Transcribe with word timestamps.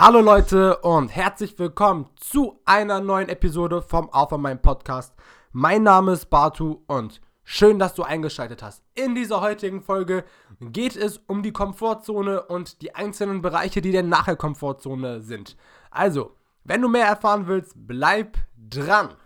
Hallo 0.00 0.20
Leute 0.20 0.76
und 0.76 1.08
herzlich 1.08 1.58
willkommen 1.58 2.08
zu 2.14 2.60
einer 2.64 3.00
neuen 3.00 3.28
Episode 3.28 3.82
vom 3.82 4.08
Alpha 4.12 4.38
Mind 4.38 4.62
Podcast. 4.62 5.12
Mein 5.50 5.82
Name 5.82 6.12
ist 6.12 6.26
Bartu 6.26 6.84
und 6.86 7.20
schön, 7.42 7.80
dass 7.80 7.94
du 7.94 8.04
eingeschaltet 8.04 8.62
hast. 8.62 8.84
In 8.94 9.16
dieser 9.16 9.40
heutigen 9.40 9.82
Folge 9.82 10.24
geht 10.60 10.94
es 10.94 11.18
um 11.26 11.42
die 11.42 11.50
Komfortzone 11.50 12.44
und 12.44 12.80
die 12.80 12.94
einzelnen 12.94 13.42
Bereiche, 13.42 13.80
die 13.80 13.90
denn 13.90 14.08
nachher 14.08 14.36
Komfortzone 14.36 15.20
sind. 15.20 15.56
Also, 15.90 16.36
wenn 16.62 16.80
du 16.80 16.88
mehr 16.88 17.06
erfahren 17.06 17.48
willst, 17.48 17.72
bleib 17.74 18.38
dran. 18.56 19.16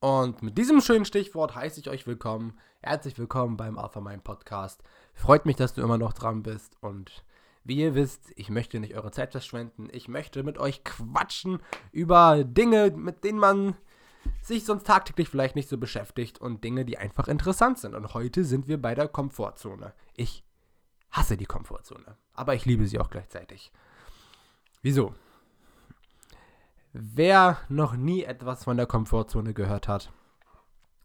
Und 0.00 0.42
mit 0.42 0.58
diesem 0.58 0.80
schönen 0.80 1.04
Stichwort 1.04 1.54
heiße 1.54 1.78
ich 1.78 1.88
euch 1.88 2.08
willkommen. 2.08 2.58
Herzlich 2.80 3.16
willkommen 3.16 3.56
beim 3.56 3.78
Alpha 3.78 4.00
Mind 4.00 4.24
Podcast. 4.24 4.82
Freut 5.14 5.46
mich, 5.46 5.54
dass 5.54 5.72
du 5.72 5.82
immer 5.82 5.98
noch 5.98 6.14
dran 6.14 6.42
bist 6.42 6.76
und 6.80 7.22
wie 7.64 7.76
ihr 7.76 7.94
wisst, 7.94 8.32
ich 8.36 8.50
möchte 8.50 8.80
nicht 8.80 8.94
eure 8.94 9.10
Zeit 9.10 9.32
verschwenden. 9.32 9.88
Ich 9.92 10.08
möchte 10.08 10.42
mit 10.42 10.58
euch 10.58 10.84
quatschen 10.84 11.60
über 11.92 12.44
Dinge, 12.44 12.90
mit 12.90 13.24
denen 13.24 13.38
man 13.38 13.76
sich 14.40 14.64
sonst 14.64 14.86
tagtäglich 14.86 15.28
vielleicht 15.28 15.56
nicht 15.56 15.68
so 15.68 15.78
beschäftigt 15.78 16.40
und 16.40 16.64
Dinge, 16.64 16.84
die 16.84 16.98
einfach 16.98 17.28
interessant 17.28 17.78
sind. 17.78 17.94
Und 17.94 18.14
heute 18.14 18.44
sind 18.44 18.68
wir 18.68 18.80
bei 18.80 18.94
der 18.94 19.08
Komfortzone. 19.08 19.94
Ich 20.16 20.44
hasse 21.10 21.36
die 21.36 21.46
Komfortzone, 21.46 22.16
aber 22.34 22.54
ich 22.54 22.64
liebe 22.64 22.86
sie 22.86 22.98
auch 22.98 23.10
gleichzeitig. 23.10 23.72
Wieso? 24.80 25.14
Wer 26.92 27.58
noch 27.68 27.94
nie 27.94 28.24
etwas 28.24 28.64
von 28.64 28.76
der 28.76 28.86
Komfortzone 28.86 29.54
gehört 29.54 29.88
hat, 29.88 30.12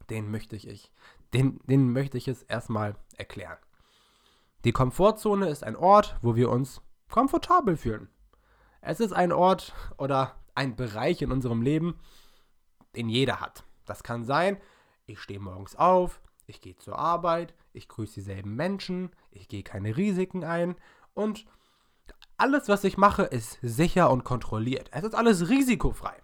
den 0.09 0.31
möchte 0.31 0.55
ich, 0.55 0.91
den, 1.33 1.59
den 1.65 1.91
möchte 1.91 2.17
ich 2.17 2.27
es 2.27 2.43
erstmal 2.43 2.95
erklären. 3.15 3.57
Die 4.63 4.71
Komfortzone 4.71 5.49
ist 5.49 5.63
ein 5.63 5.75
Ort, 5.75 6.17
wo 6.21 6.35
wir 6.35 6.49
uns 6.49 6.81
komfortabel 7.09 7.77
fühlen. 7.77 8.09
Es 8.81 8.99
ist 8.99 9.13
ein 9.13 9.31
Ort 9.31 9.73
oder 9.97 10.35
ein 10.55 10.75
Bereich 10.75 11.21
in 11.21 11.31
unserem 11.31 11.61
Leben, 11.61 11.99
den 12.95 13.09
jeder 13.09 13.39
hat. 13.39 13.63
Das 13.85 14.03
kann 14.03 14.23
sein, 14.23 14.59
ich 15.05 15.19
stehe 15.19 15.39
morgens 15.39 15.75
auf, 15.75 16.21
ich 16.47 16.61
gehe 16.61 16.75
zur 16.77 16.97
Arbeit, 16.97 17.53
ich 17.73 17.87
grüße 17.87 18.15
dieselben 18.15 18.55
Menschen, 18.55 19.11
ich 19.31 19.47
gehe 19.47 19.63
keine 19.63 19.95
Risiken 19.95 20.43
ein 20.43 20.75
und 21.13 21.45
alles, 22.37 22.67
was 22.67 22.83
ich 22.83 22.97
mache, 22.97 23.23
ist 23.23 23.57
sicher 23.61 24.11
und 24.11 24.23
kontrolliert. 24.23 24.89
Es 24.91 25.03
ist 25.03 25.15
alles 25.15 25.49
risikofrei. 25.49 26.21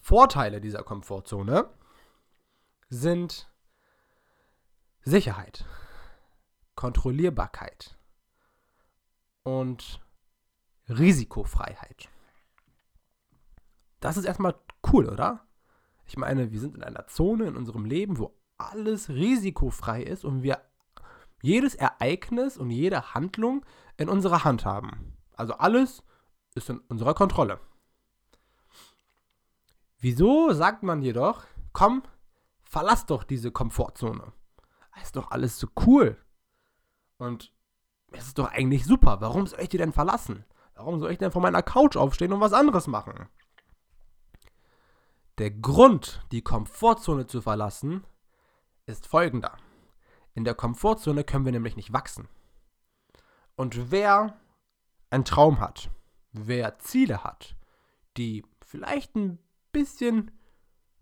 Vorteile 0.00 0.60
dieser 0.60 0.82
Komfortzone 0.82 1.70
sind 2.90 3.50
Sicherheit. 5.02 5.64
Kontrollierbarkeit 6.84 7.96
und 9.42 10.04
Risikofreiheit. 10.86 12.10
Das 14.00 14.18
ist 14.18 14.26
erstmal 14.26 14.54
cool, 14.92 15.08
oder? 15.08 15.46
Ich 16.04 16.18
meine, 16.18 16.52
wir 16.52 16.60
sind 16.60 16.74
in 16.74 16.82
einer 16.82 17.06
Zone 17.06 17.46
in 17.46 17.56
unserem 17.56 17.86
Leben, 17.86 18.18
wo 18.18 18.38
alles 18.58 19.08
risikofrei 19.08 20.02
ist 20.02 20.26
und 20.26 20.42
wir 20.42 20.60
jedes 21.40 21.74
Ereignis 21.74 22.58
und 22.58 22.68
jede 22.68 23.14
Handlung 23.14 23.64
in 23.96 24.10
unserer 24.10 24.44
Hand 24.44 24.66
haben. 24.66 25.16
Also 25.36 25.54
alles 25.54 26.02
ist 26.54 26.68
in 26.68 26.80
unserer 26.80 27.14
Kontrolle. 27.14 27.60
Wieso 30.00 30.52
sagt 30.52 30.82
man 30.82 31.00
jedoch, 31.00 31.46
komm, 31.72 32.02
verlass 32.62 33.06
doch 33.06 33.24
diese 33.24 33.50
Komfortzone? 33.50 34.34
Ist 35.02 35.16
doch 35.16 35.30
alles 35.30 35.58
so 35.58 35.66
cool. 35.86 36.18
Und 37.24 37.52
es 38.12 38.26
ist 38.26 38.38
doch 38.38 38.52
eigentlich 38.52 38.84
super. 38.84 39.20
Warum 39.22 39.46
soll 39.46 39.60
ich 39.60 39.70
die 39.70 39.78
denn 39.78 39.94
verlassen? 39.94 40.44
Warum 40.74 41.00
soll 41.00 41.10
ich 41.10 41.18
denn 41.18 41.32
von 41.32 41.40
meiner 41.40 41.62
Couch 41.62 41.96
aufstehen 41.96 42.32
und 42.32 42.40
was 42.40 42.52
anderes 42.52 42.86
machen? 42.86 43.28
Der 45.38 45.50
Grund, 45.50 46.20
die 46.32 46.42
Komfortzone 46.42 47.26
zu 47.26 47.40
verlassen, 47.40 48.06
ist 48.86 49.06
folgender. 49.06 49.56
In 50.34 50.44
der 50.44 50.54
Komfortzone 50.54 51.24
können 51.24 51.46
wir 51.46 51.52
nämlich 51.52 51.76
nicht 51.76 51.92
wachsen. 51.92 52.28
Und 53.56 53.90
wer 53.90 54.38
einen 55.10 55.24
Traum 55.24 55.60
hat, 55.60 55.90
wer 56.32 56.78
Ziele 56.78 57.24
hat, 57.24 57.56
die 58.16 58.44
vielleicht 58.60 59.14
ein 59.16 59.38
bisschen 59.72 60.30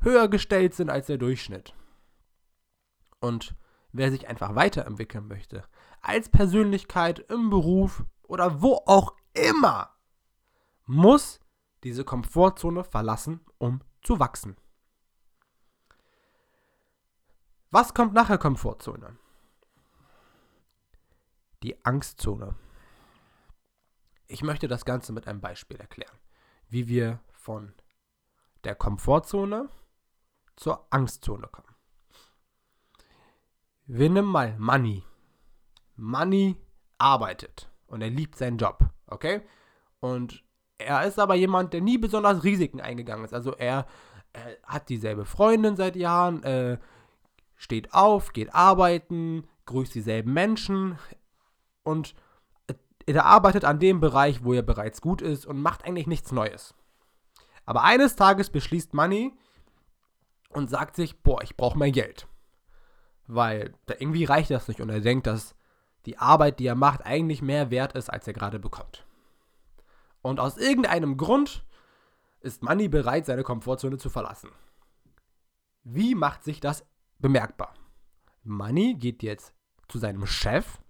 höher 0.00 0.28
gestellt 0.28 0.74
sind 0.74 0.88
als 0.88 1.06
der 1.06 1.18
Durchschnitt 1.18 1.74
und 3.20 3.56
wer 3.92 4.10
sich 4.10 4.28
einfach 4.28 4.54
weiterentwickeln 4.54 5.28
möchte, 5.28 5.64
als 6.00 6.28
Persönlichkeit, 6.28 7.20
im 7.30 7.50
Beruf 7.50 8.04
oder 8.22 8.62
wo 8.62 8.82
auch 8.86 9.14
immer, 9.34 9.94
muss 10.86 11.40
diese 11.84 12.04
Komfortzone 12.04 12.84
verlassen, 12.84 13.40
um 13.58 13.82
zu 14.02 14.18
wachsen. 14.18 14.56
Was 17.70 17.94
kommt 17.94 18.12
nach 18.12 18.28
der 18.28 18.38
Komfortzone? 18.38 19.16
Die 21.62 21.84
Angstzone. 21.84 22.54
Ich 24.26 24.42
möchte 24.42 24.68
das 24.68 24.84
Ganze 24.84 25.12
mit 25.12 25.26
einem 25.26 25.40
Beispiel 25.40 25.78
erklären, 25.78 26.18
wie 26.68 26.88
wir 26.88 27.20
von 27.30 27.72
der 28.64 28.74
Komfortzone 28.74 29.68
zur 30.56 30.86
Angstzone 30.90 31.48
kommen. 31.48 31.71
Wir 33.94 34.08
nehmen 34.08 34.28
mal 34.28 34.56
Money. 34.58 35.04
Money 35.96 36.56
arbeitet 36.96 37.68
und 37.86 38.00
er 38.00 38.08
liebt 38.08 38.38
seinen 38.38 38.56
Job, 38.56 38.78
okay? 39.06 39.42
Und 40.00 40.42
er 40.78 41.04
ist 41.04 41.18
aber 41.18 41.34
jemand, 41.34 41.74
der 41.74 41.82
nie 41.82 41.98
besonders 41.98 42.42
Risiken 42.42 42.80
eingegangen 42.80 43.22
ist. 43.22 43.34
Also 43.34 43.54
er, 43.54 43.86
er 44.32 44.56
hat 44.62 44.88
dieselbe 44.88 45.26
Freundin 45.26 45.76
seit 45.76 45.94
Jahren, 45.96 46.42
äh, 46.42 46.78
steht 47.54 47.92
auf, 47.92 48.32
geht 48.32 48.54
arbeiten, 48.54 49.46
grüßt 49.66 49.94
dieselben 49.94 50.32
Menschen 50.32 50.98
und 51.82 52.14
er 53.04 53.26
arbeitet 53.26 53.66
an 53.66 53.78
dem 53.78 54.00
Bereich, 54.00 54.42
wo 54.42 54.54
er 54.54 54.62
bereits 54.62 55.02
gut 55.02 55.20
ist 55.20 55.44
und 55.44 55.60
macht 55.60 55.84
eigentlich 55.84 56.06
nichts 56.06 56.32
Neues. 56.32 56.74
Aber 57.66 57.82
eines 57.82 58.16
Tages 58.16 58.48
beschließt 58.48 58.94
Money 58.94 59.34
und 60.48 60.70
sagt 60.70 60.96
sich, 60.96 61.22
boah, 61.22 61.42
ich 61.42 61.58
brauche 61.58 61.76
mehr 61.76 61.90
Geld. 61.90 62.26
Weil 63.34 63.74
da 63.86 63.94
irgendwie 63.98 64.24
reicht 64.24 64.50
das 64.50 64.68
nicht 64.68 64.80
und 64.80 64.90
er 64.90 65.00
denkt, 65.00 65.26
dass 65.26 65.54
die 66.04 66.18
Arbeit, 66.18 66.58
die 66.58 66.66
er 66.66 66.74
macht, 66.74 67.06
eigentlich 67.06 67.40
mehr 67.40 67.70
wert 67.70 67.94
ist, 67.94 68.10
als 68.10 68.26
er 68.26 68.32
gerade 68.32 68.58
bekommt. 68.58 69.06
Und 70.20 70.40
aus 70.40 70.58
irgendeinem 70.58 71.16
Grund 71.16 71.64
ist 72.40 72.62
Money 72.62 72.88
bereit, 72.88 73.26
seine 73.26 73.42
Komfortzone 73.42 73.98
zu 73.98 74.10
verlassen. 74.10 74.50
Wie 75.84 76.14
macht 76.14 76.44
sich 76.44 76.60
das 76.60 76.84
bemerkbar? 77.18 77.74
Money 78.42 78.94
geht 78.94 79.22
jetzt 79.22 79.54
zu 79.88 79.98
seinem 79.98 80.26
Chef 80.26 80.80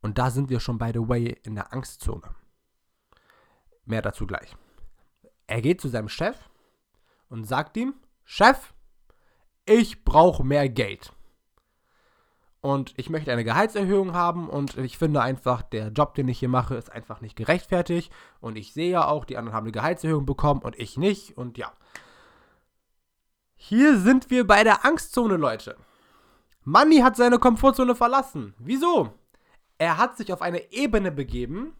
und 0.00 0.18
da 0.18 0.30
sind 0.30 0.50
wir 0.50 0.60
schon, 0.60 0.78
by 0.78 0.90
the 0.92 1.08
way, 1.08 1.38
in 1.44 1.54
der 1.54 1.72
Angstzone. 1.72 2.34
Mehr 3.84 4.02
dazu 4.02 4.26
gleich. 4.26 4.56
Er 5.46 5.62
geht 5.62 5.80
zu 5.80 5.88
seinem 5.88 6.08
Chef 6.08 6.36
und 7.28 7.44
sagt 7.44 7.76
ihm, 7.76 7.94
Chef, 8.24 8.74
ich 9.64 10.04
brauche 10.04 10.44
mehr 10.44 10.68
Geld 10.68 11.12
und 12.62 12.94
ich 12.96 13.10
möchte 13.10 13.32
eine 13.32 13.44
Gehaltserhöhung 13.44 14.14
haben 14.14 14.48
und 14.48 14.76
ich 14.78 14.96
finde 14.96 15.20
einfach, 15.20 15.62
der 15.62 15.88
Job, 15.88 16.14
den 16.14 16.28
ich 16.28 16.38
hier 16.38 16.48
mache, 16.48 16.76
ist 16.76 16.92
einfach 16.92 17.20
nicht 17.20 17.36
gerechtfertigt 17.36 18.12
und 18.40 18.56
ich 18.56 18.72
sehe 18.72 18.90
ja 18.90 19.06
auch, 19.06 19.24
die 19.24 19.36
anderen 19.36 19.54
haben 19.54 19.64
eine 19.64 19.72
Gehaltserhöhung 19.72 20.26
bekommen 20.26 20.62
und 20.62 20.78
ich 20.78 20.96
nicht 20.96 21.36
und 21.36 21.58
ja. 21.58 21.72
Hier 23.56 23.98
sind 23.98 24.30
wir 24.30 24.46
bei 24.46 24.64
der 24.64 24.84
Angstzone, 24.84 25.36
Leute. 25.36 25.76
Money 26.64 26.98
hat 26.98 27.16
seine 27.16 27.38
Komfortzone 27.38 27.94
verlassen. 27.94 28.54
Wieso? 28.58 29.12
Er 29.78 29.98
hat 29.98 30.16
sich 30.16 30.32
auf 30.32 30.42
eine 30.42 30.72
Ebene 30.72 31.10
begeben 31.10 31.76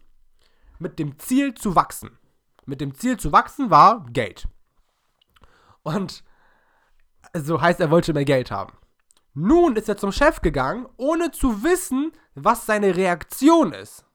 mit 0.79 0.99
dem 0.99 1.17
Ziel 1.19 1.53
zu 1.53 1.75
wachsen. 1.75 2.17
Mit 2.65 2.81
dem 2.81 2.93
Ziel 2.95 3.17
zu 3.17 3.31
wachsen 3.31 3.69
war 3.69 4.05
Geld. 4.11 4.47
Und 5.83 6.23
so 7.33 7.61
heißt, 7.61 7.79
er 7.79 7.91
wollte 7.91 8.13
mehr 8.13 8.25
Geld 8.25 8.51
haben. 8.51 8.73
Nun 9.33 9.75
ist 9.75 9.89
er 9.89 9.97
zum 9.97 10.11
Chef 10.11 10.41
gegangen, 10.41 10.87
ohne 10.97 11.31
zu 11.31 11.63
wissen, 11.63 12.11
was 12.35 12.65
seine 12.65 12.95
Reaktion 12.95 13.73
ist. 13.73 14.05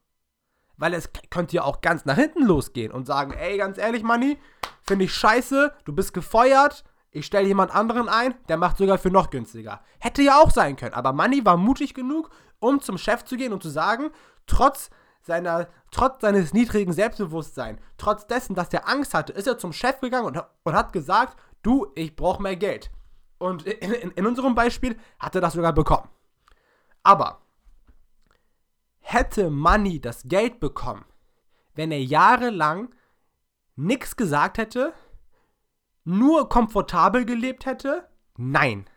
Weil 0.77 0.95
es 0.95 1.11
könnte 1.31 1.57
ja 1.57 1.65
auch 1.65 1.81
ganz 1.81 2.05
nach 2.05 2.15
hinten 2.15 2.45
losgehen 2.45 2.93
und 2.93 3.07
sagen, 3.07 3.33
ey, 3.33 3.59
ganz 3.59 3.79
ehrlich, 3.79 4.05
Manni, 4.05 4.39
finde 4.83 5.07
ich 5.07 5.15
scheiße, 5.15 5.73
du 5.85 5.93
bist 5.93 6.15
gefeuert, 6.15 6.85
ich 7.11 7.27
stelle 7.27 7.49
jemand 7.49 7.75
anderen 7.75 8.09
ein, 8.09 8.35
der 8.49 8.59
macht 8.59 8.77
sogar 8.77 8.99
für 8.99 9.11
noch 9.11 9.31
günstiger. 9.31 9.81
Hätte 9.99 10.23
ja 10.23 10.39
auch 10.41 10.51
sein 10.51 10.77
können, 10.77 10.95
aber 10.95 11.13
Manni 11.13 11.45
war 11.45 11.57
mutig 11.57 11.95
genug, 11.95 12.31
um 12.61 12.81
zum 12.81 12.97
Chef 12.97 13.25
zu 13.25 13.37
gehen 13.37 13.53
und 13.53 13.63
zu 13.63 13.71
sagen, 13.71 14.11
trotz 14.47 14.91
seiner, 15.23 15.69
trotz 15.91 16.21
seines 16.21 16.53
niedrigen 16.53 16.93
Selbstbewusstseins, 16.93 17.81
trotz 17.97 18.27
dessen, 18.29 18.55
dass 18.55 18.73
er 18.73 18.89
Angst 18.89 19.15
hatte, 19.15 19.33
ist 19.33 19.49
er 19.49 19.59
zum 19.59 19.73
Chef 19.73 20.01
gegangen 20.01 20.27
und, 20.27 20.45
und 20.63 20.75
hat 20.75 20.93
gesagt, 20.93 21.37
du, 21.63 21.89
ich 21.97 22.15
brauche 22.15 22.43
mehr 22.43 22.57
Geld. 22.57 22.91
Und 23.39 23.65
in, 23.65 23.93
in, 23.93 24.11
in 24.11 24.27
unserem 24.27 24.55
Beispiel 24.55 24.99
hat 25.19 25.35
er 25.35 25.41
das 25.41 25.55
sogar 25.55 25.73
bekommen. 25.73 26.09
Aber 27.03 27.41
hätte 29.01 29.51
Money 29.51 30.01
das 30.01 30.25
Geld 30.25 30.61
bekommen, 30.61 31.05
wenn 31.75 31.93
er 31.93 32.03
jahrelang 32.03 32.95
nichts 33.77 34.17
gesagt 34.17 34.59
hätte, 34.59 34.93
nur 36.05 36.49
komfortabel 36.49 37.25
gelebt 37.25 37.67
hätte? 37.67 38.09
Nein. 38.37 38.89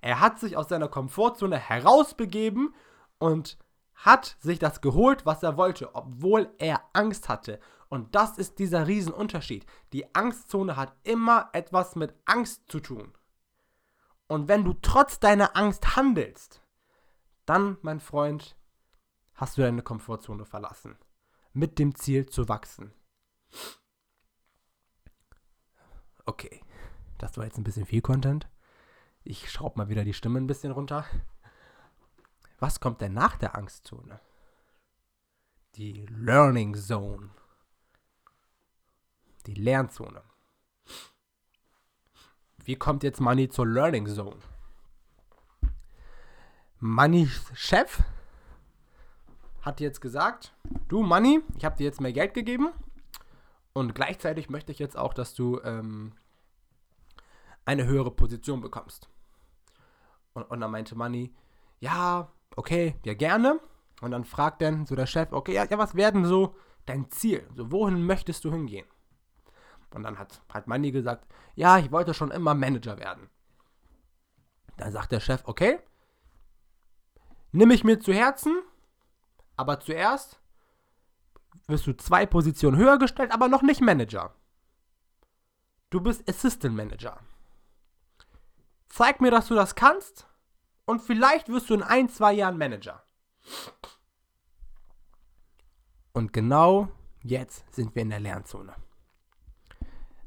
Er 0.00 0.20
hat 0.20 0.38
sich 0.38 0.56
aus 0.56 0.68
seiner 0.68 0.88
Komfortzone 0.88 1.56
herausbegeben 1.56 2.74
und 3.18 3.56
hat 3.94 4.36
sich 4.40 4.58
das 4.58 4.80
geholt, 4.80 5.24
was 5.24 5.42
er 5.42 5.56
wollte, 5.56 5.94
obwohl 5.94 6.52
er 6.58 6.82
Angst 6.92 7.28
hatte. 7.28 7.60
Und 7.88 8.14
das 8.14 8.38
ist 8.38 8.58
dieser 8.58 8.86
Riesenunterschied. 8.86 9.64
Die 9.92 10.14
Angstzone 10.14 10.76
hat 10.76 10.94
immer 11.04 11.48
etwas 11.52 11.96
mit 11.96 12.12
Angst 12.24 12.64
zu 12.68 12.80
tun. 12.80 13.12
Und 14.26 14.48
wenn 14.48 14.64
du 14.64 14.72
trotz 14.74 15.20
deiner 15.20 15.56
Angst 15.56 15.96
handelst, 15.96 16.62
dann, 17.46 17.76
mein 17.82 18.00
Freund, 18.00 18.56
hast 19.34 19.58
du 19.58 19.62
deine 19.62 19.82
Komfortzone 19.82 20.44
verlassen. 20.44 20.96
Mit 21.52 21.78
dem 21.78 21.94
Ziel 21.94 22.26
zu 22.26 22.48
wachsen. 22.48 22.92
Okay, 26.24 26.62
das 27.18 27.36
war 27.36 27.44
jetzt 27.44 27.58
ein 27.58 27.64
bisschen 27.64 27.86
viel 27.86 28.00
Content. 28.00 28.48
Ich 29.22 29.50
schraube 29.50 29.78
mal 29.78 29.88
wieder 29.88 30.04
die 30.04 30.14
Stimme 30.14 30.40
ein 30.40 30.46
bisschen 30.46 30.72
runter. 30.72 31.06
Was 32.58 32.80
kommt 32.80 33.00
denn 33.00 33.12
nach 33.12 33.36
der 33.36 33.56
Angstzone? 33.56 34.20
Die 35.76 36.06
Learning 36.06 36.74
Zone. 36.74 37.30
Die 39.46 39.54
Lernzone. 39.54 40.22
Wie 42.64 42.76
kommt 42.76 43.02
jetzt 43.02 43.20
Money 43.20 43.48
zur 43.48 43.66
Learning 43.66 44.06
Zone? 44.06 44.38
Moneys 46.80 47.50
Chef 47.54 48.02
hat 49.62 49.80
jetzt 49.80 50.00
gesagt, 50.00 50.54
du 50.88 51.02
Money, 51.02 51.40
ich 51.56 51.64
habe 51.64 51.76
dir 51.76 51.84
jetzt 51.84 52.00
mehr 52.00 52.12
Geld 52.12 52.34
gegeben 52.34 52.68
und 53.72 53.94
gleichzeitig 53.94 54.50
möchte 54.50 54.72
ich 54.72 54.78
jetzt 54.78 54.96
auch, 54.96 55.14
dass 55.14 55.34
du 55.34 55.60
ähm, 55.64 56.12
eine 57.64 57.86
höhere 57.86 58.10
Position 58.10 58.60
bekommst. 58.60 59.08
Und, 60.32 60.42
und 60.44 60.60
dann 60.60 60.70
meinte 60.70 60.96
Money, 60.96 61.34
ja, 61.80 62.30
okay, 62.56 62.96
ja 63.04 63.14
gerne. 63.14 63.60
Und 64.00 64.10
dann 64.10 64.24
fragt 64.24 64.62
dann 64.62 64.86
so 64.86 64.94
der 64.94 65.06
Chef, 65.06 65.32
okay, 65.32 65.54
ja, 65.54 65.64
ja 65.64 65.78
was 65.78 65.94
wäre 65.94 66.12
denn 66.12 66.24
so 66.24 66.54
dein 66.86 67.10
Ziel? 67.10 67.46
So, 67.54 67.70
wohin 67.70 68.04
möchtest 68.04 68.44
du 68.44 68.50
hingehen? 68.50 68.86
Und 69.94 70.02
dann 70.02 70.18
hat, 70.18 70.42
hat 70.52 70.66
Manny 70.66 70.90
gesagt, 70.90 71.26
ja, 71.54 71.78
ich 71.78 71.92
wollte 71.92 72.14
schon 72.14 72.32
immer 72.32 72.54
Manager 72.54 72.98
werden. 72.98 73.30
Dann 74.76 74.92
sagt 74.92 75.12
der 75.12 75.20
Chef, 75.20 75.42
okay, 75.44 75.78
nimm 77.52 77.70
ich 77.70 77.84
mir 77.84 78.00
zu 78.00 78.12
Herzen, 78.12 78.60
aber 79.56 79.78
zuerst 79.78 80.40
wirst 81.68 81.86
du 81.86 81.96
zwei 81.96 82.26
Positionen 82.26 82.76
höher 82.76 82.98
gestellt, 82.98 83.32
aber 83.32 83.48
noch 83.48 83.62
nicht 83.62 83.80
Manager. 83.80 84.34
Du 85.90 86.00
bist 86.00 86.28
Assistant 86.28 86.74
Manager. 86.74 87.20
Zeig 88.88 89.20
mir, 89.20 89.30
dass 89.30 89.46
du 89.46 89.54
das 89.54 89.76
kannst 89.76 90.26
und 90.86 91.00
vielleicht 91.02 91.48
wirst 91.48 91.70
du 91.70 91.74
in 91.74 91.82
ein, 91.82 92.08
zwei 92.08 92.32
Jahren 92.32 92.58
Manager. 92.58 93.04
Und 96.12 96.32
genau 96.32 96.88
jetzt 97.22 97.72
sind 97.72 97.94
wir 97.94 98.02
in 98.02 98.10
der 98.10 98.20
Lernzone. 98.20 98.74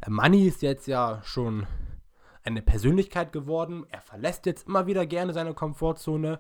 Money 0.10 0.48
ist 0.48 0.62
jetzt 0.62 0.88
ja 0.88 1.22
schon 1.24 1.68
eine 2.44 2.62
Persönlichkeit 2.62 3.34
geworden. 3.34 3.86
Er 3.90 4.02
verlässt 4.02 4.46
jetzt 4.46 4.68
immer 4.68 4.88
wieder 4.88 5.06
gerne 5.06 5.34
seine 5.34 5.54
Komfortzone 5.54 6.40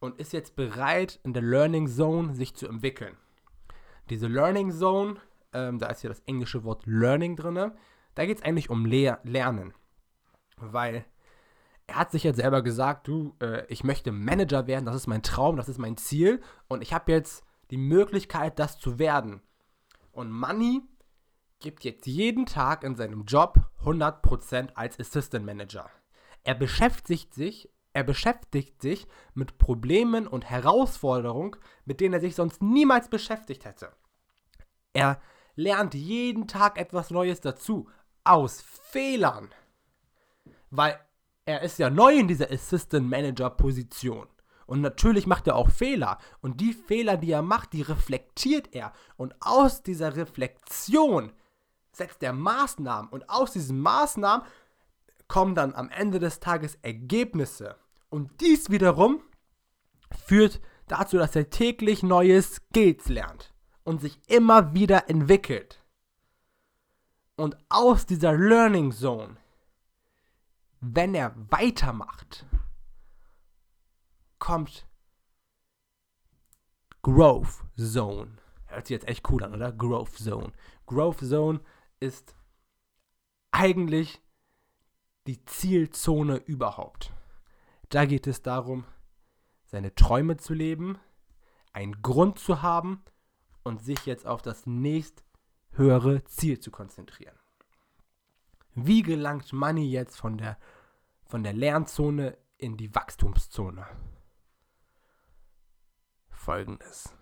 und 0.00 0.18
ist 0.18 0.32
jetzt 0.32 0.56
bereit, 0.56 1.20
in 1.22 1.32
der 1.32 1.42
Learning 1.42 1.86
Zone 1.86 2.34
sich 2.34 2.54
zu 2.54 2.66
entwickeln. 2.66 3.16
Diese 4.10 4.26
Learning 4.26 4.72
Zone, 4.72 5.16
ähm, 5.52 5.78
da 5.78 5.86
ist 5.86 6.02
ja 6.02 6.08
das 6.08 6.20
englische 6.26 6.64
Wort 6.64 6.86
Learning 6.86 7.36
drin, 7.36 7.72
da 8.14 8.26
geht 8.26 8.38
es 8.38 8.44
eigentlich 8.44 8.68
um 8.68 8.84
Le 8.84 9.18
Lernen. 9.22 9.74
Weil 10.56 11.04
er 11.86 11.96
hat 11.96 12.10
sich 12.10 12.24
jetzt 12.24 12.36
selber 12.36 12.62
gesagt, 12.62 13.06
du, 13.06 13.36
äh, 13.40 13.64
ich 13.68 13.84
möchte 13.84 14.10
Manager 14.10 14.66
werden, 14.66 14.86
das 14.86 14.96
ist 14.96 15.06
mein 15.06 15.22
Traum, 15.22 15.56
das 15.56 15.68
ist 15.68 15.78
mein 15.78 15.96
Ziel 15.96 16.40
und 16.66 16.82
ich 16.82 16.92
habe 16.92 17.12
jetzt 17.12 17.44
die 17.70 17.76
Möglichkeit, 17.76 18.58
das 18.58 18.78
zu 18.78 18.98
werden. 18.98 19.40
Und 20.12 20.30
Money 20.30 20.82
gibt 21.64 21.82
jetzt 21.82 22.04
jeden 22.04 22.44
Tag 22.44 22.84
in 22.84 22.94
seinem 22.94 23.24
Job 23.24 23.58
100% 23.84 24.74
als 24.74 25.00
Assistant 25.00 25.46
Manager. 25.46 25.88
Er 26.42 26.54
beschäftigt 26.54 27.32
sich, 27.32 27.70
er 27.94 28.04
beschäftigt 28.04 28.82
sich 28.82 29.06
mit 29.32 29.56
Problemen 29.56 30.26
und 30.26 30.44
Herausforderungen, 30.44 31.56
mit 31.86 32.00
denen 32.00 32.12
er 32.12 32.20
sich 32.20 32.34
sonst 32.34 32.62
niemals 32.62 33.08
beschäftigt 33.08 33.64
hätte. 33.64 33.92
Er 34.92 35.22
lernt 35.56 35.94
jeden 35.94 36.48
Tag 36.48 36.78
etwas 36.78 37.10
Neues 37.10 37.40
dazu, 37.40 37.88
aus 38.24 38.60
Fehlern. 38.60 39.48
Weil 40.70 41.00
er 41.46 41.62
ist 41.62 41.78
ja 41.78 41.88
neu 41.88 42.14
in 42.14 42.28
dieser 42.28 42.50
Assistant 42.50 43.08
Manager 43.08 43.48
Position. 43.48 44.28
Und 44.66 44.82
natürlich 44.82 45.26
macht 45.26 45.46
er 45.46 45.56
auch 45.56 45.70
Fehler. 45.70 46.18
Und 46.42 46.60
die 46.60 46.74
Fehler, 46.74 47.16
die 47.16 47.32
er 47.32 47.42
macht, 47.42 47.72
die 47.72 47.82
reflektiert 47.82 48.74
er. 48.74 48.92
Und 49.16 49.34
aus 49.40 49.82
dieser 49.82 50.14
Reflexion 50.16 51.32
setzt 51.96 52.22
er 52.22 52.32
Maßnahmen. 52.32 53.10
Und 53.10 53.28
aus 53.28 53.52
diesen 53.52 53.80
Maßnahmen 53.80 54.46
kommen 55.28 55.54
dann 55.54 55.74
am 55.74 55.88
Ende 55.90 56.18
des 56.18 56.40
Tages 56.40 56.76
Ergebnisse. 56.82 57.76
Und 58.10 58.40
dies 58.40 58.70
wiederum 58.70 59.22
führt 60.26 60.60
dazu, 60.86 61.16
dass 61.16 61.34
er 61.34 61.50
täglich 61.50 62.02
neue 62.02 62.40
Skills 62.42 63.08
lernt 63.08 63.52
und 63.84 64.00
sich 64.00 64.20
immer 64.28 64.74
wieder 64.74 65.08
entwickelt. 65.08 65.82
Und 67.36 67.56
aus 67.68 68.06
dieser 68.06 68.32
Learning 68.32 68.92
Zone 68.92 69.36
wenn 70.92 71.14
er 71.14 71.34
weitermacht, 71.50 72.44
kommt 74.38 74.86
Growth 77.02 77.64
Zone. 77.76 78.36
Hört 78.66 78.86
sich 78.86 78.94
jetzt 78.94 79.08
echt 79.08 79.28
cool 79.30 79.42
an, 79.44 79.54
oder? 79.54 79.72
Growth 79.72 80.16
Zone. 80.16 80.52
Growth 80.86 81.20
Zone 81.20 81.60
ist 82.04 82.36
eigentlich 83.50 84.20
die 85.26 85.42
Zielzone 85.46 86.36
überhaupt. 86.36 87.12
Da 87.88 88.04
geht 88.04 88.26
es 88.26 88.42
darum, 88.42 88.84
seine 89.64 89.94
Träume 89.94 90.36
zu 90.36 90.52
leben, 90.52 90.98
einen 91.72 92.02
Grund 92.02 92.38
zu 92.38 92.60
haben 92.60 93.02
und 93.62 93.82
sich 93.82 94.04
jetzt 94.04 94.26
auf 94.26 94.42
das 94.42 94.66
nächst 94.66 95.24
höhere 95.70 96.24
Ziel 96.24 96.60
zu 96.60 96.70
konzentrieren. 96.70 97.38
Wie 98.74 99.02
gelangt 99.02 99.52
Money 99.52 99.90
jetzt 99.90 100.16
von 100.16 100.36
der, 100.36 100.58
von 101.24 101.42
der 101.42 101.54
Lernzone 101.54 102.36
in 102.58 102.76
die 102.76 102.94
Wachstumszone? 102.94 103.86
Folgendes. 106.28 107.16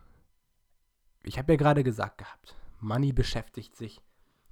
Ich 1.22 1.38
habe 1.38 1.52
ja 1.52 1.56
gerade 1.56 1.84
gesagt 1.84 2.18
gehabt, 2.18 2.56
Money 2.80 3.12
beschäftigt 3.12 3.76
sich 3.76 4.02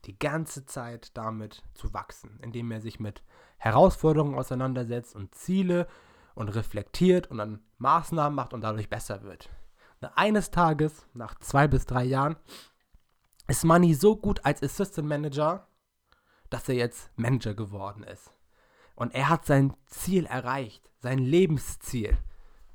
die 0.07 0.19
ganze 0.19 0.67
Zeit 0.67 1.17
damit 1.17 1.63
zu 1.75 1.93
wachsen, 1.93 2.39
indem 2.43 2.71
er 2.71 2.81
sich 2.81 3.01
mit 3.01 3.23
Herausforderungen 3.59 4.35
auseinandersetzt 4.35 5.15
und 5.15 5.35
Ziele 5.35 5.87
und 6.35 6.49
reflektiert 6.49 7.31
und 7.31 7.39
dann 7.39 7.63
Maßnahmen 7.79 8.35
macht 8.35 8.55
und 8.55 8.63
dadurch 8.63 8.89
besser 8.89 9.23
wird. 9.23 9.51
Und 10.01 10.09
eines 10.17 10.51
Tages, 10.51 11.07
nach 11.13 11.39
zwei 11.41 11.69
bis 11.69 11.85
drei 11.85 12.05
Jahren, 12.05 12.37
ist 13.49 13.65
Money 13.65 13.95
so 13.95 14.17
gut 14.17 14.45
als 14.45 14.63
Assistant 14.63 15.09
Manager, 15.09 15.69
dass 16.49 16.69
er 16.69 16.77
jetzt 16.77 17.11
Manager 17.17 17.55
geworden 17.55 18.03
ist. 18.03 18.33
Und 18.95 19.15
er 19.15 19.29
hat 19.29 19.45
sein 19.45 19.75
Ziel 19.87 20.27
erreicht, 20.27 20.91
sein 20.99 21.19
Lebensziel. 21.19 22.17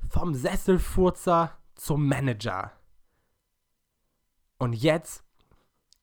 Vom 0.10 0.36
Sesselfurzer 0.36 1.58
zum 1.76 2.08
Manager. 2.08 2.72
Und 4.58 4.74
jetzt 4.74 5.25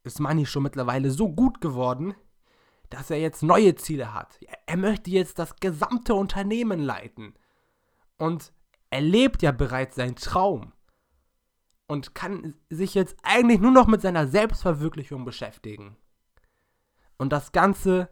ist 0.05 0.21
Manny 0.21 0.47
schon 0.47 0.63
mittlerweile 0.63 1.11
so 1.11 1.33
gut 1.33 1.61
geworden, 1.61 2.15
dass 2.91 3.11
er 3.11 3.19
jetzt 3.19 3.43
neue 3.43 3.75
Ziele 3.75 4.13
hat. 4.13 4.39
Er 4.67 4.77
möchte 4.77 5.11
jetzt 5.11 5.39
das 5.39 5.57
gesamte 5.57 6.15
Unternehmen 6.15 6.81
leiten. 6.81 7.35
Und 8.19 8.53
er 8.91 9.01
lebt 9.01 9.43
ja 9.43 9.53
bereits 9.53 9.97
seinen 9.97 10.17
Traum. 10.17 10.73
Und 11.87 12.15
kann 12.15 12.55
sich 12.71 12.95
jetzt 12.95 13.17
eigentlich 13.23 13.61
nur 13.61 13.71
noch 13.71 13.87
mit 13.87 14.01
seiner 14.03 14.27
Selbstverwirklichung 14.27 15.25
beschäftigen. 15.25 15.97
Und 17.17 17.33
das 17.33 17.53
Ganze 17.53 18.09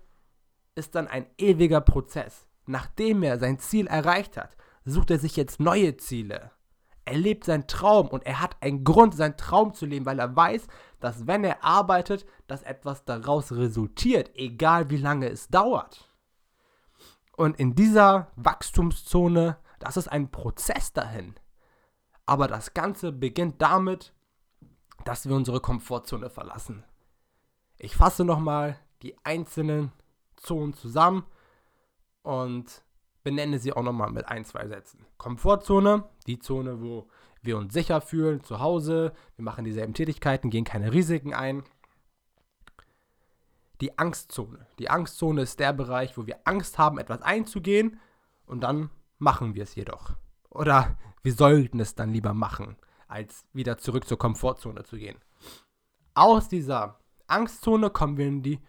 ist 0.74 0.94
dann 0.94 1.08
ein 1.08 1.26
ewiger 1.38 1.80
Prozess. 1.80 2.46
Nachdem 2.66 3.22
er 3.22 3.38
sein 3.38 3.58
Ziel 3.58 3.86
erreicht 3.86 4.36
hat, 4.36 4.56
sucht 4.84 5.10
er 5.10 5.18
sich 5.18 5.36
jetzt 5.36 5.60
neue 5.60 5.96
Ziele. 5.96 6.52
Er 7.10 7.18
lebt 7.18 7.42
seinen 7.42 7.66
Traum 7.66 8.06
und 8.06 8.24
er 8.24 8.40
hat 8.40 8.56
einen 8.62 8.84
Grund, 8.84 9.16
seinen 9.16 9.36
Traum 9.36 9.74
zu 9.74 9.84
leben, 9.84 10.06
weil 10.06 10.20
er 10.20 10.36
weiß, 10.36 10.68
dass 11.00 11.26
wenn 11.26 11.42
er 11.42 11.64
arbeitet, 11.64 12.24
dass 12.46 12.62
etwas 12.62 13.04
daraus 13.04 13.50
resultiert, 13.50 14.30
egal 14.36 14.90
wie 14.90 14.96
lange 14.96 15.28
es 15.28 15.48
dauert. 15.48 16.08
Und 17.36 17.58
in 17.58 17.74
dieser 17.74 18.28
Wachstumszone, 18.36 19.56
das 19.80 19.96
ist 19.96 20.06
ein 20.06 20.30
Prozess 20.30 20.92
dahin. 20.92 21.34
Aber 22.26 22.46
das 22.46 22.74
Ganze 22.74 23.10
beginnt 23.10 23.60
damit, 23.60 24.14
dass 25.04 25.28
wir 25.28 25.34
unsere 25.34 25.58
Komfortzone 25.58 26.30
verlassen. 26.30 26.84
Ich 27.76 27.96
fasse 27.96 28.24
nochmal 28.24 28.78
die 29.02 29.16
einzelnen 29.24 29.90
Zonen 30.36 30.74
zusammen 30.74 31.26
und 32.22 32.84
benenne 33.22 33.58
sie 33.58 33.72
auch 33.72 33.82
nochmal 33.82 34.10
mit 34.10 34.26
ein, 34.26 34.44
zwei 34.44 34.66
Sätzen. 34.66 35.06
Komfortzone, 35.18 36.04
die 36.26 36.38
Zone, 36.38 36.80
wo 36.82 37.08
wir 37.42 37.56
uns 37.56 37.72
sicher 37.72 38.00
fühlen, 38.00 38.42
zu 38.42 38.60
Hause, 38.60 39.12
wir 39.36 39.44
machen 39.44 39.64
dieselben 39.64 39.94
Tätigkeiten, 39.94 40.50
gehen 40.50 40.64
keine 40.64 40.92
Risiken 40.92 41.34
ein. 41.34 41.62
Die 43.80 43.98
Angstzone. 43.98 44.66
Die 44.78 44.90
Angstzone 44.90 45.42
ist 45.42 45.58
der 45.58 45.72
Bereich, 45.72 46.18
wo 46.18 46.26
wir 46.26 46.40
Angst 46.44 46.78
haben, 46.78 46.98
etwas 46.98 47.22
einzugehen 47.22 47.98
und 48.44 48.60
dann 48.60 48.90
machen 49.18 49.54
wir 49.54 49.62
es 49.62 49.74
jedoch. 49.74 50.12
Oder 50.50 50.98
wir 51.22 51.32
sollten 51.32 51.80
es 51.80 51.94
dann 51.94 52.12
lieber 52.12 52.34
machen, 52.34 52.76
als 53.08 53.46
wieder 53.52 53.78
zurück 53.78 54.06
zur 54.06 54.18
Komfortzone 54.18 54.84
zu 54.84 54.96
gehen. 54.96 55.18
Aus 56.14 56.48
dieser 56.48 56.98
Angstzone 57.26 57.90
kommen 57.90 58.16
wir 58.16 58.26
in 58.26 58.42
die 58.42 58.60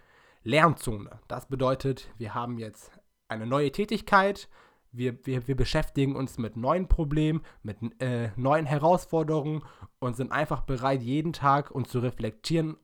Lernzone. 0.43 1.19
Das 1.27 1.47
bedeutet, 1.47 2.09
wir 2.17 2.33
haben 2.33 2.57
jetzt 2.57 2.91
eine 3.31 3.47
neue 3.47 3.71
Tätigkeit, 3.71 4.47
wir, 4.91 5.25
wir, 5.25 5.47
wir 5.47 5.55
beschäftigen 5.55 6.15
uns 6.15 6.37
mit 6.37 6.57
neuen 6.57 6.87
Problemen, 6.87 7.41
mit 7.63 7.77
äh, 8.01 8.31
neuen 8.35 8.65
Herausforderungen 8.65 9.63
und 9.99 10.17
sind 10.17 10.31
einfach 10.31 10.61
bereit, 10.61 11.01
jeden 11.01 11.33
Tag 11.33 11.71
uns 11.71 11.89
zu 11.89 11.99
reflektieren 11.99 12.77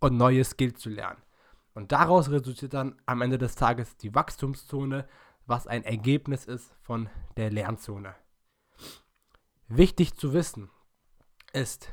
und 0.00 0.16
neue 0.16 0.44
Skills 0.44 0.80
zu 0.80 0.90
lernen. 0.90 1.22
Und 1.74 1.92
daraus 1.92 2.30
resultiert 2.30 2.74
dann 2.74 3.00
am 3.06 3.22
Ende 3.22 3.38
des 3.38 3.54
Tages 3.54 3.96
die 3.96 4.14
Wachstumszone, 4.14 5.06
was 5.46 5.68
ein 5.68 5.84
Ergebnis 5.84 6.44
ist 6.44 6.74
von 6.82 7.08
der 7.36 7.50
Lernzone. 7.50 8.14
Wichtig 9.68 10.16
zu 10.16 10.32
wissen 10.32 10.70
ist, 11.52 11.92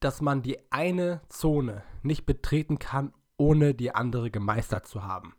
dass 0.00 0.20
man 0.20 0.42
die 0.42 0.58
eine 0.72 1.20
Zone 1.28 1.84
nicht 2.02 2.26
betreten 2.26 2.78
kann, 2.78 3.12
ohne 3.36 3.74
die 3.74 3.94
andere 3.94 4.30
gemeistert 4.30 4.88
zu 4.88 5.04
haben. 5.04 5.34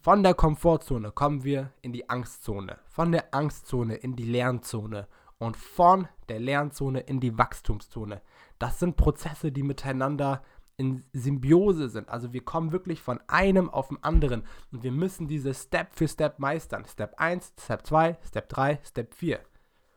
Von 0.00 0.22
der 0.22 0.34
Komfortzone 0.34 1.10
kommen 1.10 1.42
wir 1.42 1.72
in 1.82 1.92
die 1.92 2.08
Angstzone, 2.08 2.78
von 2.86 3.10
der 3.10 3.34
Angstzone 3.34 3.96
in 3.96 4.14
die 4.14 4.30
Lernzone 4.30 5.08
und 5.38 5.56
von 5.56 6.06
der 6.28 6.38
Lernzone 6.38 7.00
in 7.00 7.18
die 7.18 7.36
Wachstumszone. 7.36 8.22
Das 8.60 8.78
sind 8.78 8.96
Prozesse, 8.96 9.50
die 9.50 9.64
miteinander 9.64 10.42
in 10.76 11.04
Symbiose 11.12 11.88
sind. 11.88 12.08
Also 12.08 12.32
wir 12.32 12.44
kommen 12.44 12.70
wirklich 12.70 13.02
von 13.02 13.20
einem 13.26 13.68
auf 13.68 13.88
den 13.88 14.02
anderen 14.04 14.44
und 14.70 14.84
wir 14.84 14.92
müssen 14.92 15.26
diese 15.26 15.52
Step 15.52 15.92
für 15.92 16.06
Step 16.06 16.38
meistern. 16.38 16.84
Step 16.84 17.14
1, 17.18 17.54
Step 17.58 17.84
2, 17.84 18.18
Step 18.24 18.48
3, 18.48 18.78
Step 18.84 19.14
4. 19.14 19.40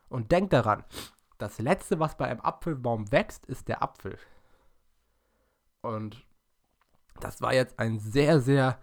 Und 0.09 0.31
denkt 0.31 0.51
daran, 0.51 0.83
das 1.37 1.59
letzte, 1.59 1.99
was 1.99 2.17
bei 2.17 2.27
einem 2.27 2.41
Apfelbaum 2.41 3.11
wächst, 3.11 3.45
ist 3.45 3.67
der 3.67 3.83
Apfel. 3.83 4.17
Und 5.81 6.25
das 7.19 7.41
war 7.41 7.53
jetzt 7.53 7.77
ein 7.77 7.99
sehr, 7.99 8.41
sehr 8.41 8.79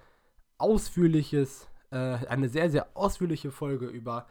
ausführliches, 0.58 1.68
äh, 1.90 1.96
eine 1.96 2.48
sehr, 2.48 2.70
sehr 2.70 2.88
ausführliche 2.94 3.50
Folge 3.50 3.86
über 3.86 4.26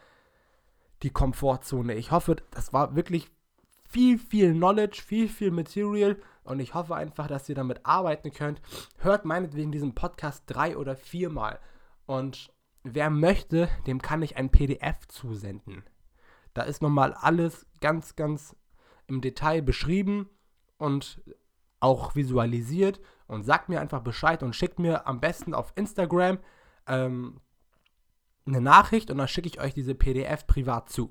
die 1.02 1.10
Komfortzone. 1.10 1.94
Ich 1.94 2.10
hoffe, 2.10 2.36
das 2.50 2.72
war 2.72 2.94
wirklich 2.96 3.30
viel, 3.88 4.18
viel 4.18 4.52
Knowledge, 4.52 5.02
viel, 5.04 5.28
viel 5.28 5.50
Material 5.50 6.16
und 6.44 6.60
ich 6.60 6.74
hoffe 6.74 6.94
einfach, 6.94 7.26
dass 7.26 7.48
ihr 7.48 7.54
damit 7.54 7.84
arbeiten 7.84 8.32
könnt. 8.32 8.60
Hört 8.98 9.24
meinetwegen 9.24 9.72
diesen 9.72 9.94
Podcast 9.94 10.44
drei 10.46 10.76
oder 10.76 10.96
viermal 10.96 11.58
und 12.06 12.52
wer 12.82 13.10
möchte, 13.10 13.68
dem 13.86 14.02
kann 14.02 14.22
ich 14.22 14.36
ein 14.36 14.50
PDF 14.50 15.06
zusenden. 15.08 15.84
Da 16.54 16.62
ist 16.62 16.82
nochmal 16.82 17.14
alles 17.14 17.66
ganz, 17.80 18.16
ganz 18.16 18.56
im 19.06 19.20
Detail 19.20 19.62
beschrieben 19.62 20.28
und 20.76 21.22
auch 21.80 22.14
visualisiert 22.14 23.00
und 23.26 23.44
sagt 23.44 23.68
mir 23.68 23.80
einfach 23.80 24.02
Bescheid 24.02 24.42
und 24.42 24.56
schickt 24.56 24.78
mir 24.78 25.06
am 25.06 25.20
besten 25.20 25.54
auf 25.54 25.72
Instagram 25.76 26.38
ähm, 26.86 27.40
eine 28.46 28.60
Nachricht 28.60 29.10
und 29.10 29.18
dann 29.18 29.28
schicke 29.28 29.48
ich 29.48 29.60
euch 29.60 29.74
diese 29.74 29.94
PDF 29.94 30.46
privat 30.46 30.88
zu. 30.88 31.10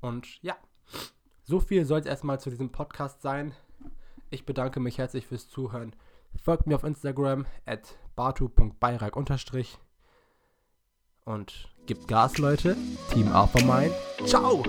Und 0.00 0.42
ja, 0.42 0.56
so 1.42 1.60
viel 1.60 1.84
soll 1.84 2.00
es 2.00 2.06
erstmal 2.06 2.40
zu 2.40 2.50
diesem 2.50 2.70
Podcast 2.70 3.22
sein. 3.22 3.54
Ich 4.30 4.44
bedanke 4.44 4.80
mich 4.80 4.98
herzlich 4.98 5.26
fürs 5.26 5.48
Zuhören. 5.48 5.94
Folgt 6.42 6.66
mir 6.66 6.74
auf 6.74 6.84
Instagram 6.84 7.46
at 7.64 7.96
batu.bayrak 8.14 9.16
und 11.24 11.68
gibt 11.86 12.08
Gas, 12.08 12.38
Leute. 12.38 12.76
Team 13.10 13.28
Alpha 13.32 13.60
Mind. 13.60 13.94
Ciao! 14.26 14.62